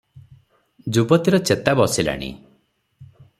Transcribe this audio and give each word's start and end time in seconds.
ଯୁବତୀର 0.97 1.39
ଚେତା 1.51 1.75
ବସିଲାଣି। 1.81 2.31